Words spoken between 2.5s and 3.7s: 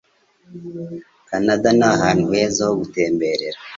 ho gutemberera.